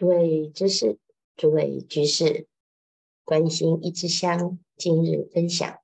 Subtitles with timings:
[0.00, 0.98] 诸位知识，
[1.36, 2.48] 诸位居士，
[3.22, 5.82] 关心一枝香，今日分享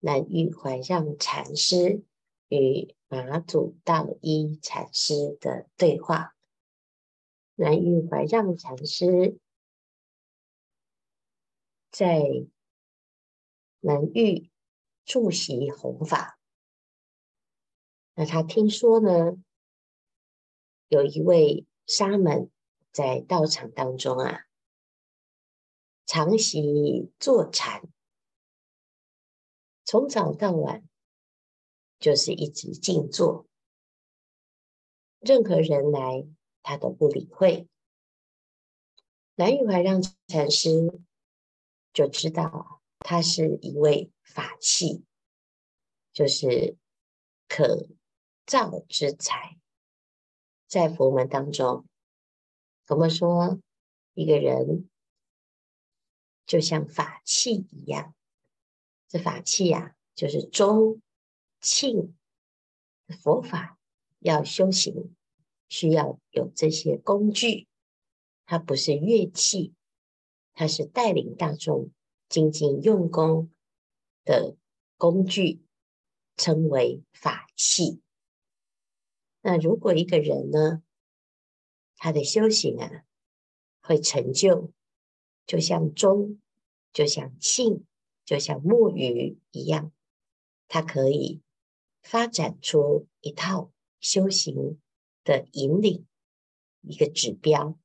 [0.00, 2.04] 南玉怀让禅师
[2.48, 6.36] 与马祖道一禅师的对话。
[7.54, 9.38] 南玉怀让禅师
[11.90, 12.20] 在
[13.80, 14.50] 南岳
[15.06, 16.38] 驻锡弘法，
[18.14, 19.42] 那他听说呢，
[20.88, 22.50] 有一位沙门。
[22.92, 24.46] 在道场当中啊，
[26.06, 27.82] 常习坐禅，
[29.84, 30.82] 从早到晚
[31.98, 33.46] 就是一直静坐，
[35.20, 36.26] 任何人来
[36.62, 37.68] 他都不理会。
[39.36, 41.00] 南岳怀让禅师
[41.92, 45.04] 就知道他是一位法器，
[46.12, 46.76] 就是
[47.46, 47.86] 可
[48.44, 49.56] 造之材，
[50.66, 51.84] 在佛门当中。
[52.88, 53.60] 我们说，
[54.14, 54.88] 一个人
[56.46, 58.14] 就像法器一样，
[59.08, 61.02] 这法器呀、啊，就是中
[61.60, 62.16] 庆
[63.22, 63.78] 佛法
[64.20, 65.14] 要修行，
[65.68, 67.68] 需要有这些工具。
[68.46, 69.74] 它不是乐器，
[70.54, 71.90] 它是带领大众
[72.30, 73.50] 精进用功
[74.24, 74.56] 的
[74.96, 75.62] 工具，
[76.38, 78.00] 称为法器。
[79.42, 80.82] 那如果一个人呢，
[81.98, 83.04] 他的修行啊，
[83.80, 84.72] 会成就，
[85.46, 86.40] 就像钟，
[86.92, 87.82] 就像磬，
[88.24, 89.92] 就像木鱼一样，
[90.68, 91.42] 它可以
[92.00, 94.80] 发展出一套修行
[95.24, 96.06] 的引领，
[96.82, 97.76] 一个指标。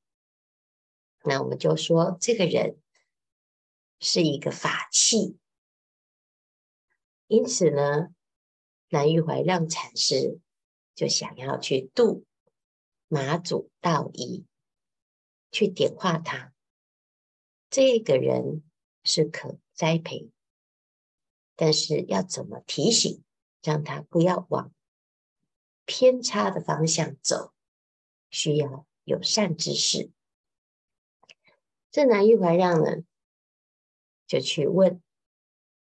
[1.24, 2.78] 那我们就说，这个人
[3.98, 5.36] 是一个法器。
[7.26, 8.14] 因此呢，
[8.90, 10.38] 南玉怀让禅师
[10.94, 12.24] 就想要去度。
[13.08, 14.44] 马祖道一
[15.52, 16.52] 去点化他，
[17.70, 18.62] 这个人
[19.04, 20.30] 是可栽培，
[21.54, 23.22] 但是要怎么提醒，
[23.62, 24.72] 让他不要往
[25.84, 27.52] 偏差的方向走，
[28.30, 30.10] 需要有善之事。
[31.90, 33.04] 这南玉怀让呢，
[34.26, 35.00] 就去问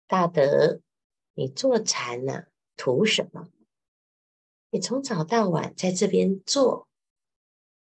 [0.06, 0.82] 大德
[1.32, 2.46] ：“你坐禅呢、啊，
[2.76, 3.48] 图什么？
[4.68, 6.88] 你从早到晚在这边坐。”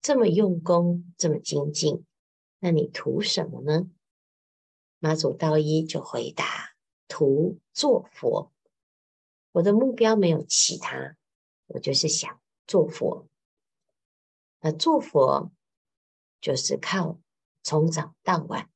[0.06, 2.06] 这么用功，这么精进，
[2.61, 3.91] 那你图什么呢？
[5.00, 6.77] 马祖道一就回答：
[7.09, 8.53] 图做佛。
[9.50, 11.16] 我的目标没有其他，
[11.66, 13.27] 我就是想做佛。
[14.61, 15.50] 那做佛
[16.41, 17.19] 就是靠
[17.65, 18.71] 从早到晚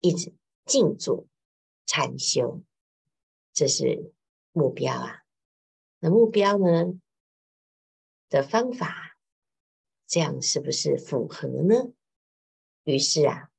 [0.00, 0.34] 一直
[0.66, 1.26] 静坐
[1.86, 2.62] 禅修，
[3.54, 4.12] 这是
[4.52, 5.22] 目标啊。
[6.00, 7.00] 那目标呢
[8.28, 9.13] 的方法？
[10.14, 11.92] 这样是不是符合呢？
[12.84, 13.50] 于是啊，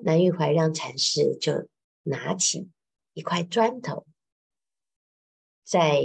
[0.00, 1.68] 南玉怀让禅师就
[2.02, 2.68] 拿起
[3.12, 4.04] 一块砖头，
[5.62, 6.02] 在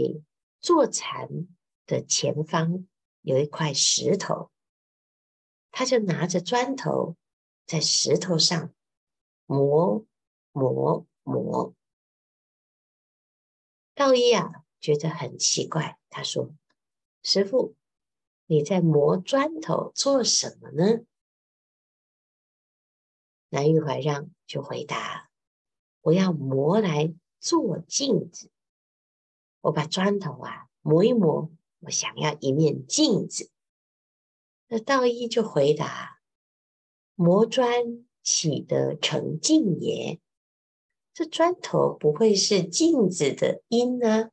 [0.60, 1.48] 坐禅
[1.88, 2.88] 的前方
[3.22, 4.52] 有一块石头，
[5.72, 7.16] 他就拿着砖头
[7.66, 8.72] 在石头上
[9.48, 10.06] 磨
[10.52, 11.74] 磨磨。
[13.96, 16.54] 道一啊，觉得很奇怪，他说
[17.24, 17.74] ：“师傅。”
[18.46, 21.06] 你在磨砖头做什么呢？
[23.50, 25.30] 南玉怀让就回答
[26.02, 28.50] ：“我要磨来做镜子。
[29.62, 33.50] 我把砖头啊磨一磨，我想要一面镜子。”
[34.68, 36.20] 那道一就回答
[37.16, 40.20] ：“磨砖岂得成镜也？
[41.14, 44.32] 这砖头不会是镜子的因啊！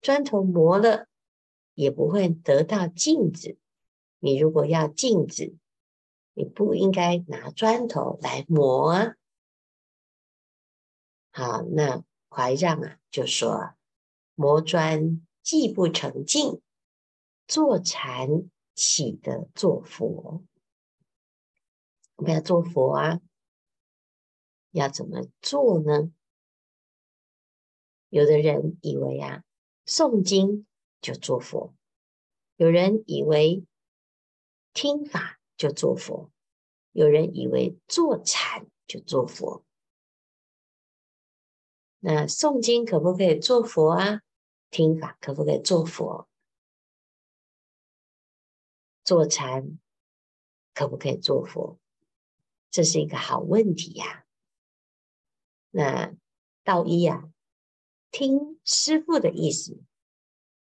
[0.00, 1.06] 砖头磨了。”
[1.76, 3.58] 也不会得到镜子。
[4.18, 5.54] 你如果要镜子，
[6.32, 9.14] 你不应该拿砖头来磨啊。
[11.30, 13.74] 好，那怀让啊就说：
[14.34, 16.62] 磨砖既不成镜，
[17.46, 20.42] 坐禅岂得做佛？
[22.16, 23.20] 我们要做佛啊，
[24.70, 26.10] 要怎么做呢？
[28.08, 29.44] 有的人以为啊，
[29.84, 30.66] 诵经。
[31.06, 31.72] 就做佛，
[32.56, 33.64] 有人以为
[34.72, 36.32] 听法就做佛，
[36.90, 39.64] 有人以为坐禅就做佛。
[42.00, 44.22] 那诵经可不可以做佛啊？
[44.68, 46.28] 听法可不可以做佛？
[49.04, 49.78] 坐禅
[50.74, 51.78] 可不可以做佛？
[52.72, 54.24] 这是一个好问题呀、啊。
[55.70, 56.16] 那
[56.64, 57.30] 道一呀，
[58.10, 59.80] 听师父的意思。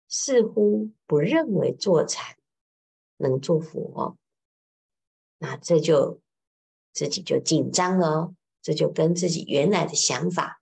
[0.10, 2.36] 似乎不认为坐禅
[3.18, 4.18] 能做佛，
[5.38, 6.20] 那这就
[6.92, 10.62] 自己就紧张了哦，这就跟自己原来的想法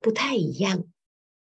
[0.00, 0.84] 不太一样，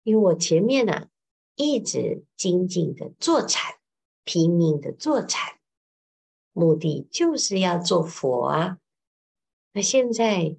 [0.04, 1.10] 因为我前面呢、
[1.56, 3.80] 一直精进的坐禅，
[4.24, 5.60] 拼命的坐禅，
[6.52, 8.78] 目的就是要做佛啊。
[9.72, 10.58] 那现在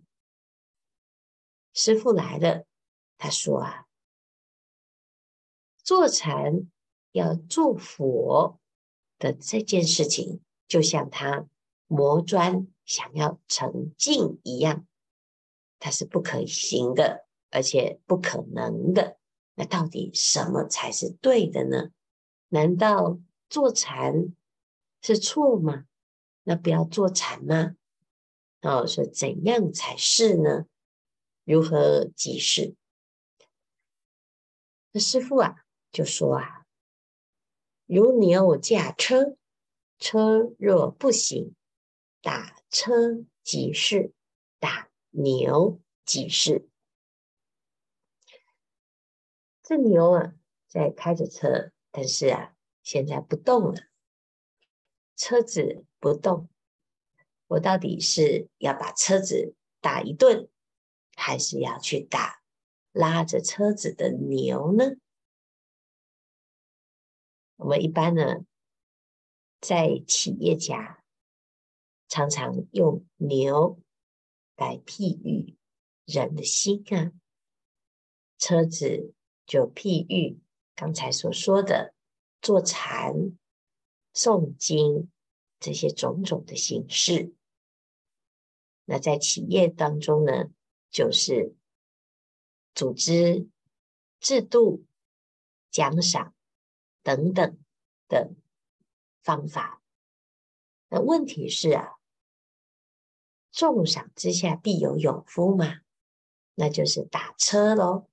[1.72, 2.64] 师傅来了，
[3.16, 3.83] 他说啊，
[5.84, 6.66] 坐禅
[7.12, 8.58] 要做佛
[9.18, 11.46] 的这件事情，就像他
[11.86, 14.86] 磨砖想要成镜一样，
[15.78, 19.18] 它是不可行的，而且不可能的。
[19.54, 21.90] 那到底什么才是对的呢？
[22.48, 24.34] 难道坐禅
[25.02, 25.84] 是错吗？
[26.44, 27.76] 那不要坐禅吗？
[28.62, 30.64] 哦，说怎样才是呢？
[31.44, 32.74] 如何即是？
[34.92, 35.63] 那师父啊，
[35.94, 36.66] 就说啊，
[37.86, 39.36] 如牛驾车，
[39.96, 41.54] 车若不行，
[42.20, 44.12] 打车即是，
[44.58, 46.68] 打牛即是。
[49.62, 50.34] 这牛啊，
[50.66, 53.82] 在开着车，但是啊，现在不动了，
[55.14, 56.48] 车子不动。
[57.46, 60.48] 我到底是要把车子打一顿，
[61.14, 62.42] 还是要去打
[62.90, 64.96] 拉着车子的牛呢？
[67.56, 68.44] 我们一般呢，
[69.60, 71.02] 在企业家
[72.08, 73.78] 常常用牛
[74.56, 75.56] 来譬喻
[76.04, 77.12] 人的心啊，
[78.38, 79.14] 车子
[79.46, 80.40] 就譬喻
[80.74, 81.94] 刚才所说的
[82.40, 83.36] 坐禅、
[84.12, 85.10] 诵经。
[85.60, 87.32] 这些种种的形式，
[88.84, 90.50] 那在企业当中呢，
[90.90, 91.54] 就是
[92.74, 93.48] 组织、
[94.20, 94.84] 制度、
[95.70, 96.33] 奖赏
[97.04, 97.56] 等等
[98.08, 98.32] 的
[99.22, 99.80] 方法。
[100.88, 101.92] 那问题是啊，
[103.52, 105.82] 重赏之下必有勇夫嘛，
[106.56, 108.08] 那就是打车喽。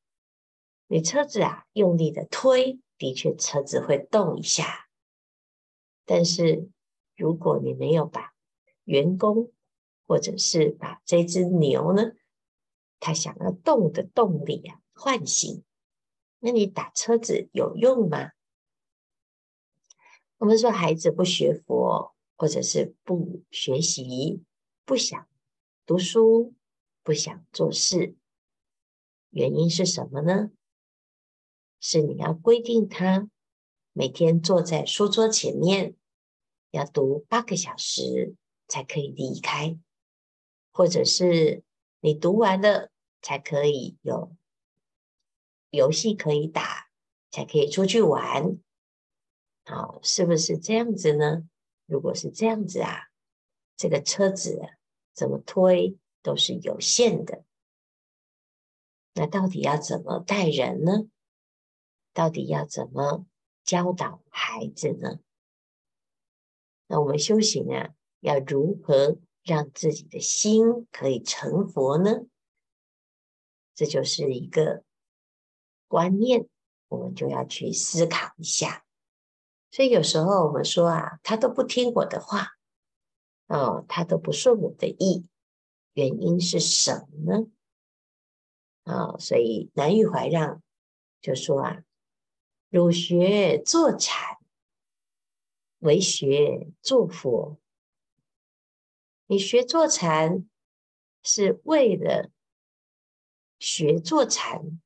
[0.86, 4.88] 你车子啊，用力的推，的确车子会动一下，
[6.06, 6.70] 但是。
[7.18, 8.34] 如果你没有把
[8.86, 9.52] 员工，
[10.08, 12.14] 或者是把这只牛呢，
[13.00, 15.64] 它想要动的动力啊唤醒，
[16.40, 18.32] 那你打车子有用吗？
[20.42, 24.42] 我们说孩子不学佛，或者是不学习，
[24.86, 25.28] 不想
[25.86, 26.56] 读书，
[27.04, 28.16] 不想做事，
[29.30, 30.50] 原因是什么呢？
[31.80, 33.30] 是你要规定他
[33.94, 35.96] 每天坐在书桌前面。
[36.72, 38.36] 要读八个小时
[38.68, 39.78] 才可以离开，
[40.72, 41.64] 或者是
[42.00, 42.90] 你读完了
[43.22, 44.36] 才可以有
[45.70, 46.88] 游戏可以打，
[47.30, 48.58] 才可以出去玩。
[49.72, 51.48] 好，是不是这样子呢？
[51.86, 53.08] 如果是这样子啊，
[53.78, 54.60] 这个车子
[55.14, 57.46] 怎么推都是有限的。
[59.14, 61.08] 那到底要怎么带人呢？
[62.12, 63.26] 到底要怎么
[63.64, 65.22] 教导孩子呢？
[66.88, 72.26] 那我们修行啊，要如何让自己的心可以成佛呢？
[73.74, 74.84] 这就是一个
[75.88, 76.50] 观念，
[76.90, 78.86] 我们就要去思考一下。
[79.72, 82.50] 所以有时候我们说啊，他都不听我的话，
[83.48, 85.26] 哦，他都不顺我的意，
[85.94, 87.48] 原因是什么呢？
[88.84, 90.62] 啊、哦，所以南玉怀让
[91.22, 91.84] 就说啊，
[92.70, 94.38] 儒学坐禅。
[95.82, 97.58] 为学做佛，
[99.26, 100.48] 你学坐禅
[101.24, 102.30] 是为了
[103.58, 104.80] 学坐禅，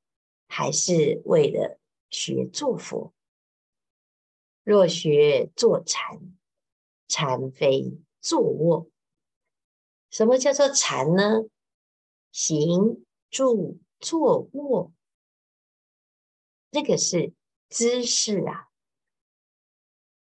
[0.47, 1.77] 还是为了
[2.09, 3.13] 学做佛？
[4.65, 6.35] 若学坐禅，
[7.07, 8.89] 禅非坐卧。
[10.09, 11.45] 什么叫做禅呢？
[12.31, 14.91] 行住坐卧，
[16.71, 17.31] 这个是
[17.69, 18.69] 姿势啊。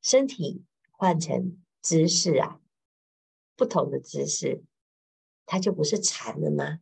[0.01, 2.61] 身体换成姿势啊，
[3.57, 4.63] 不同的姿势，
[5.45, 6.79] 它就不是禅了吗？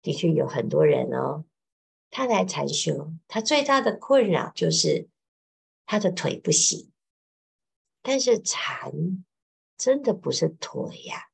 [0.00, 1.44] 的确有很多人哦，
[2.10, 5.10] 他来禅修，他最大的困扰就是
[5.86, 6.92] 他的腿不行。
[8.02, 9.24] 但是禅
[9.76, 11.30] 真的不是腿呀，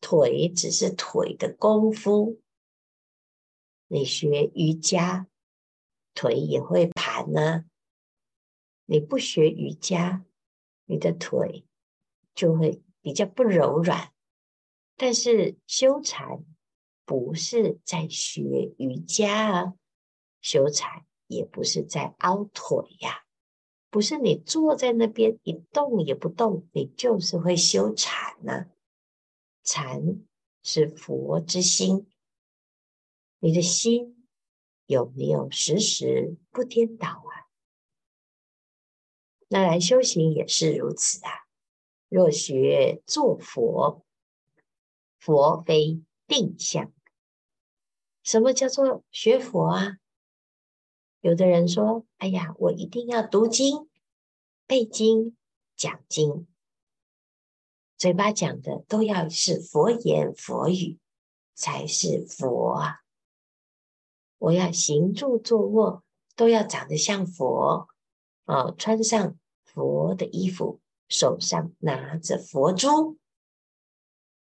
[0.00, 2.40] 腿只是腿的功夫。
[3.88, 5.28] 你学瑜伽，
[6.14, 7.64] 腿也会盘呢。
[8.86, 10.24] 你不学瑜伽，
[10.86, 11.66] 你的腿
[12.34, 14.12] 就会比较不柔软。
[14.96, 16.44] 但是修禅
[17.04, 19.74] 不是在学瑜伽啊，
[20.40, 23.21] 修禅也不是在凹腿呀。
[23.92, 28.70] 不是你坐在那边一动也不动，你就是会修禅呢。
[29.62, 30.24] 禅
[30.62, 32.10] 是佛之心，
[33.38, 34.26] 你的心
[34.86, 37.52] 有没有时时不颠倒啊？
[39.48, 41.30] 那来修行也是如此啊。
[42.08, 44.06] 若学作佛，
[45.18, 46.90] 佛非定相。
[48.22, 49.98] 什么叫做学佛啊？
[51.22, 53.88] 有的人说：“哎呀，我一定要读经、
[54.66, 55.36] 背经、
[55.76, 56.48] 讲经，
[57.96, 60.98] 嘴巴讲的都要是佛言佛语，
[61.54, 63.02] 才是佛啊！
[64.38, 66.02] 我要行住坐卧
[66.34, 67.88] 都要长得像佛
[68.46, 73.16] 啊，穿上佛的衣服，手上拿着佛珠，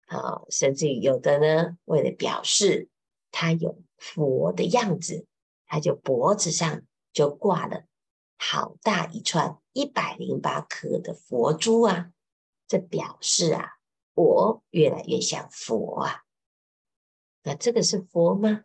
[0.07, 2.89] 啊，甚至于有的呢，为了表示。”
[3.35, 5.27] 他有佛的样子，
[5.73, 6.83] 他就脖子上
[7.15, 7.87] 就挂了
[8.37, 12.13] 好大一串一百零八颗的佛珠啊！
[12.69, 13.79] 这表示啊，
[14.13, 16.25] 我越来越像佛啊。
[17.43, 18.65] 那这个是佛吗？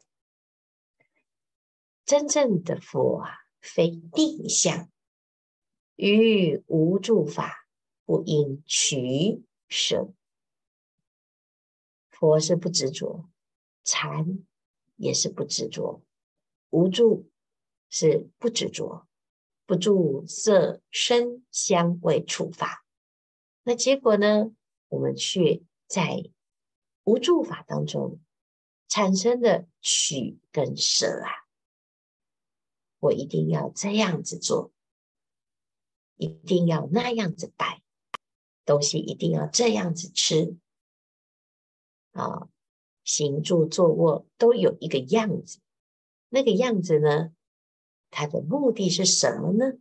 [2.03, 4.89] 真正的佛啊，非定相，
[5.95, 7.69] 于无住法，
[8.03, 10.11] 不应取舍。
[12.09, 13.29] 佛是不执着，
[13.85, 14.45] 禅。
[14.99, 16.01] 也是不执着，
[16.69, 17.29] 无助
[17.89, 19.07] 是不执着，
[19.65, 22.85] 不住色声香味触法。
[23.63, 24.51] 那结果呢？
[24.89, 26.31] 我们却在
[27.03, 28.21] 无助法当中
[28.87, 31.29] 产生的取跟舍啊！
[32.99, 34.71] 我一定要这样子做，
[36.15, 37.83] 一定要那样子摆，
[38.63, 40.55] 东西一定要这样子吃
[42.13, 42.47] 啊！
[43.03, 45.59] 行住坐卧都有一个样子，
[46.29, 47.33] 那个样子呢，
[48.09, 49.77] 它的目的是什么呢？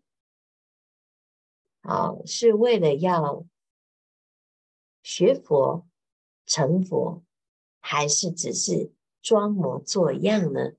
[1.82, 3.46] 哦，是为了要
[5.02, 5.86] 学佛
[6.44, 7.24] 成佛，
[7.80, 10.72] 还是只是装模作样呢？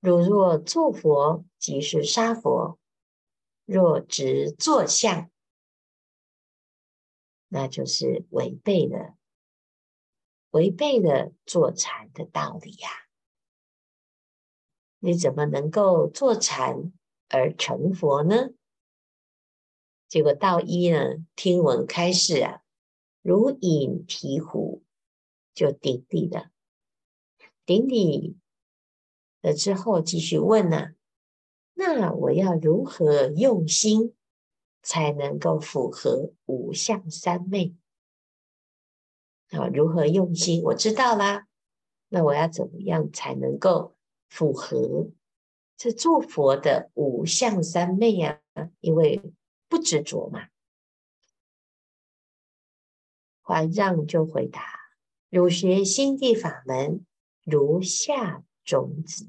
[0.00, 2.78] 如若作佛，即是杀佛；
[3.66, 5.30] 若执作相，
[7.48, 9.16] 那就是违背了。
[10.52, 12.88] 违背了坐禅的道理呀、
[15.00, 16.92] 你怎么能够坐禅
[17.28, 18.50] 而成佛呢？
[20.08, 22.62] 结果道一呢，听闻开示啊，
[23.22, 24.82] 如饮醍醐，
[25.54, 26.50] 就顶礼了。
[27.64, 28.36] 顶礼
[29.40, 30.92] 了之后，继续问呢、啊：
[31.74, 34.14] 那我要如何用心，
[34.82, 37.74] 才能够符合五相三昧？
[39.50, 40.62] 啊，如何用心？
[40.64, 41.46] 我知道啦。
[42.08, 43.94] 那我要怎么样才能够
[44.30, 45.10] 符合
[45.76, 48.40] 这做佛的五相三昧呀？
[48.80, 49.34] 因为
[49.68, 50.48] 不执着嘛。
[53.42, 54.62] 还让就回答：
[55.28, 57.04] 汝学心地法门，
[57.44, 59.28] 如下种子。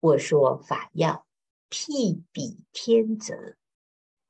[0.00, 1.26] 我说法要，
[1.68, 3.56] 譬比天泽。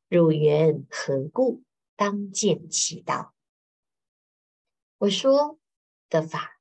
[0.08, 1.62] 汝缘何故？
[1.96, 3.34] 当见其道。
[4.98, 5.58] 我说
[6.08, 6.60] 的法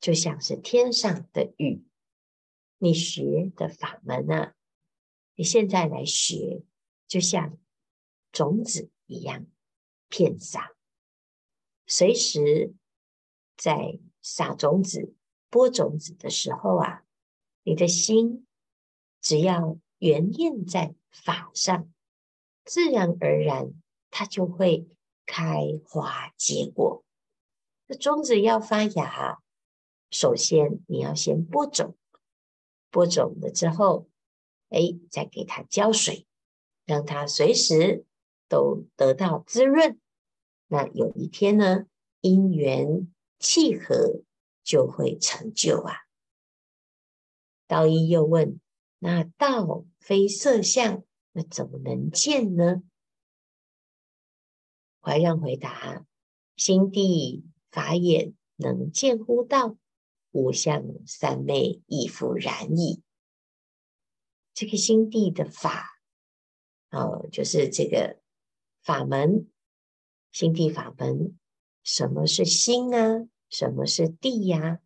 [0.00, 1.84] 就像是天上的雨，
[2.82, 4.54] 你学的法门、啊？
[5.34, 6.62] 你现在来学，
[7.06, 7.58] 就像
[8.32, 9.46] 种子一样，
[10.08, 10.72] 片撒。
[11.86, 12.74] 随时
[13.54, 15.14] 在撒种子、
[15.50, 17.04] 播种子的时候啊，
[17.64, 18.46] 你的心
[19.20, 21.92] 只要原念在法上，
[22.64, 23.74] 自然而然
[24.10, 24.88] 它就会
[25.26, 27.04] 开花结果。
[27.86, 29.42] 这种子要发芽，
[30.10, 31.96] 首先你要先播种，
[32.90, 34.08] 播种了之后，
[34.68, 34.80] 哎，
[35.10, 36.26] 再给它浇水，
[36.84, 38.04] 让它随时
[38.48, 39.98] 都得到滋润。
[40.66, 41.86] 那有一天呢，
[42.20, 44.22] 因缘契合，
[44.62, 45.94] 就会成就啊。
[47.66, 48.60] 道一又问：
[48.98, 52.82] 那道非色相，那怎么能见呢？
[55.00, 56.04] 怀让回答：
[56.56, 57.44] 心地。
[57.70, 59.76] 法眼能见乎道，
[60.32, 63.02] 五相三昧亦复然矣。
[64.54, 66.00] 这个心地的法，
[66.90, 68.20] 哦，就是这个
[68.82, 69.48] 法门，
[70.32, 71.38] 心地法门。
[71.82, 73.26] 什么是心啊？
[73.48, 74.80] 什么是地呀、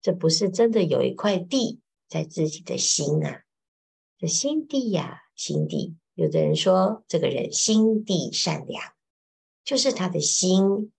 [0.00, 3.42] 这不是真的有一块地在自己的心啊？
[4.16, 5.96] 这心地呀、心地。
[6.14, 8.94] 有的人说，这个人心地善良，
[9.64, 10.92] 就是他的心。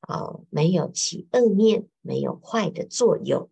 [0.00, 3.50] 哦，没有起恶念，没有坏的作用。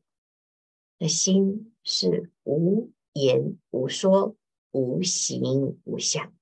[0.99, 4.37] 那心是无言无说，
[4.71, 6.33] 无形无相。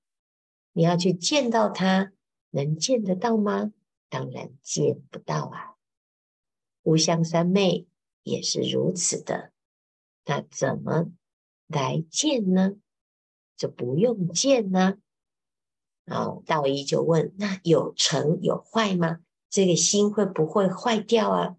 [0.73, 2.13] 你要去见到它，
[2.51, 3.73] 能见得到吗？
[4.09, 5.75] 当然见不到啊。
[6.83, 7.87] 无相三昧
[8.23, 9.51] 也是如此的，
[10.25, 11.11] 那怎么
[11.67, 12.75] 来见呢？
[13.57, 14.97] 就不用见呢。
[16.05, 19.19] 好，道一就问：那有成有坏吗？
[19.55, 21.55] 这个心会不会坏掉啊？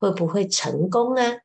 [0.00, 1.42] 会不会成功啊？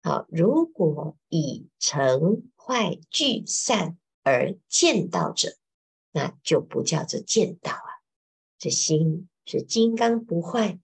[0.00, 5.56] 好，如果以成坏聚散而见道者，
[6.12, 7.98] 那就不叫做见道啊。
[8.60, 10.78] 这心是金刚不坏，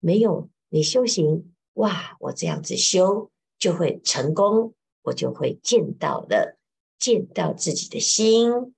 [0.00, 6.58] 没有你修行哇，我这样子修就会成功，我就会见到了，
[6.98, 8.74] 见到自己的心。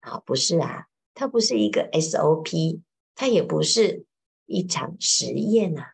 [0.00, 2.80] 啊，不是啊，它不是一个 SOP，
[3.14, 4.06] 它也不是
[4.46, 5.92] 一场实验啊。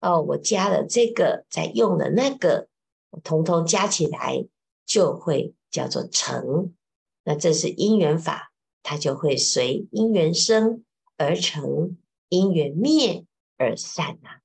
[0.00, 2.68] 哦，我加了这个，再用了那个，
[3.10, 4.46] 我统统加起来
[4.84, 6.74] 就会叫做成。
[7.24, 10.84] 那这是因缘法，它就会随因缘生
[11.16, 11.96] 而成，
[12.28, 13.24] 因缘灭
[13.56, 14.42] 而散啊。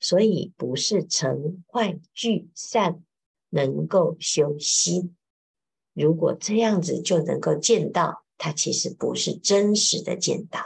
[0.00, 3.02] 所以不是成坏聚散
[3.50, 5.14] 能够修心。
[5.92, 10.60] 如果这样子就能够见到，它其实不是真实的见到！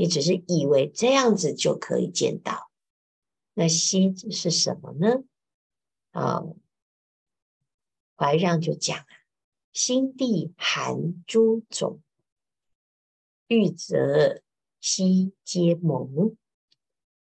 [0.00, 2.70] 你只是以为这样子就可以见到。
[3.52, 5.24] 那心是什么呢？
[6.12, 6.42] 啊，
[8.16, 9.06] 怀让就讲啊：
[9.74, 12.00] 心地含诸种，
[13.46, 14.40] 欲则
[14.80, 16.34] 悉皆蒙。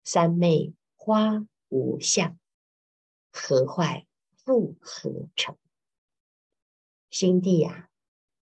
[0.04, 2.38] 三昧花无相，
[3.33, 4.06] 何坏
[4.45, 5.56] 复何成？
[7.09, 7.88] 心地啊，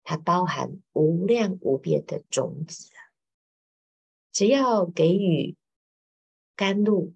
[0.03, 3.06] 它包含无量无边的种子啊，
[4.37, 5.57] 只要给予
[6.55, 7.15] 甘露、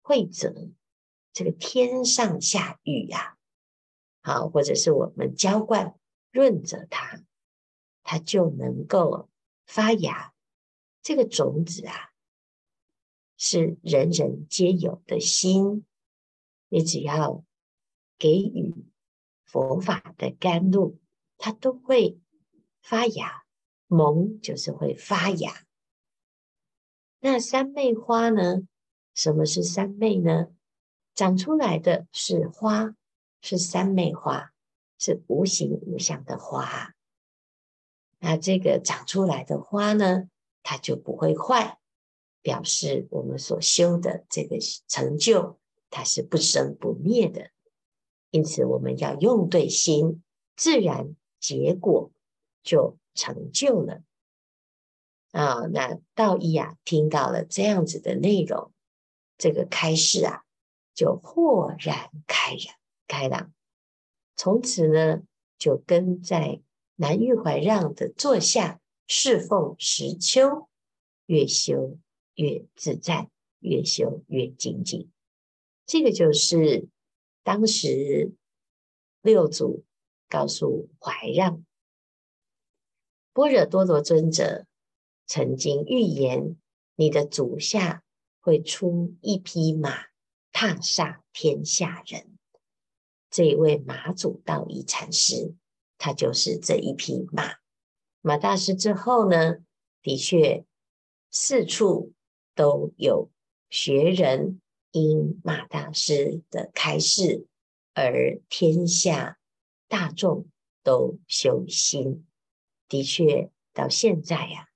[0.00, 0.70] 惠泽，
[1.32, 3.36] 这个天上下雨呀，
[4.20, 5.98] 好，或者是我们浇灌
[6.30, 7.24] 润泽它，
[8.04, 9.28] 它就能够
[9.66, 10.32] 发芽。
[11.02, 12.12] 这个种子啊，
[13.36, 15.84] 是人人皆有的心，
[16.68, 17.44] 你只要
[18.16, 18.72] 给予。
[19.42, 21.00] 佛法的甘露，
[21.38, 22.20] 它都会
[22.80, 23.44] 发芽，
[23.88, 25.66] 萌就是会发芽。
[27.24, 28.66] 那三昧花呢？
[29.14, 30.48] 什么是三昧呢？
[31.14, 32.96] 长出来的是花，
[33.40, 34.50] 是三昧花，
[34.98, 36.94] 是无形无相的花。
[38.18, 40.24] 那这个长出来的花呢，
[40.64, 41.78] 它就不会坏，
[42.40, 44.58] 表示我们所修的这个
[44.88, 47.50] 成就，它是不生不灭的。
[48.30, 50.24] 因此，我们要用对心，
[50.56, 52.10] 自然结果
[52.64, 54.02] 就成就了。
[55.32, 58.72] 啊，那道一啊，听到了这样子的内容，
[59.36, 60.44] 这个开示啊，
[60.94, 62.76] 就豁然开朗，
[63.08, 63.52] 开朗。
[64.36, 65.22] 从此呢，
[65.58, 66.62] 就跟在
[66.94, 70.68] 南玉怀让的座下侍奉实秋，
[71.26, 71.98] 越修
[72.34, 75.10] 越自在，越修越精进。
[75.84, 76.88] 这个就是。
[77.44, 78.36] 当时
[79.20, 79.84] 六祖
[80.28, 81.64] 告诉怀让，
[83.32, 84.64] 般若多罗尊者
[85.26, 86.56] 曾经预言，
[86.94, 88.02] 你的足下
[88.40, 90.06] 会出一匹马，
[90.52, 92.38] 踏煞天下人。
[93.30, 95.54] 这一位马祖道一禅师，
[95.98, 97.54] 他就是这一匹马。
[98.20, 99.56] 马大师之后呢，
[100.02, 100.64] 的确
[101.30, 102.12] 四处
[102.54, 103.30] 都有
[103.70, 104.58] 学人。
[104.94, 107.46] 因马大师的开示，
[107.94, 109.38] 而天下
[109.88, 110.48] 大众
[110.82, 112.26] 都修心，
[112.88, 114.68] 的确到现在呀、啊，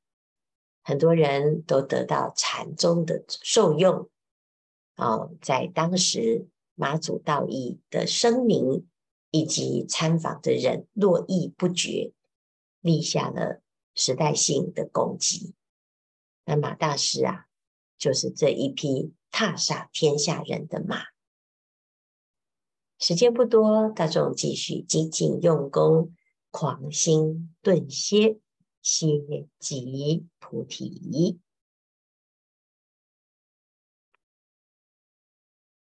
[0.87, 4.09] 很多人都得到禅宗的受用。
[4.95, 6.47] 哦，在当时
[6.77, 8.87] 马祖道义的声名
[9.33, 12.13] 以及参访的人络绎不绝，
[12.81, 13.61] 立下了
[13.97, 15.55] 时代性的功绩。
[16.45, 17.47] 那马大师啊，
[17.99, 19.13] 就是这一匹。
[19.29, 21.03] 踏煞天下人的马。
[22.99, 26.15] 时间不多，大众继续精进用功，
[26.51, 28.39] 狂心顿歇，
[28.87, 29.09] 歇
[29.59, 31.41] 即菩提。